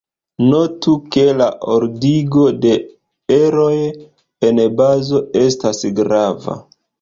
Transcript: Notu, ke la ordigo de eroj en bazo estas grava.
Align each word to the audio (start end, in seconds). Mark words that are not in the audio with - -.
Notu, 0.43 0.93
ke 1.15 1.25
la 1.41 1.49
ordigo 1.73 2.45
de 2.63 2.71
eroj 3.37 3.75
en 4.49 4.63
bazo 4.81 5.23
estas 5.43 5.85
grava. 6.01 6.59